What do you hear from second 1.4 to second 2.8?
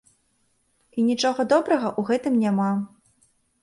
добрага ў гэтым няма.